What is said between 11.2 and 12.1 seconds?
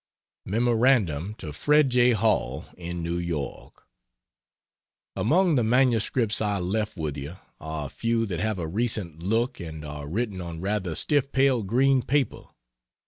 pale green